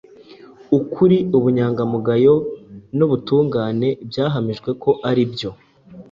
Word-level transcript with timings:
Ukuri, 0.77 1.17
ubunyangamugayo 1.37 2.33
n’ubutungane 2.97 3.89
byahamijwe 4.09 4.69
ko 4.81 4.91
ari 5.09 5.23
byo 5.33 5.49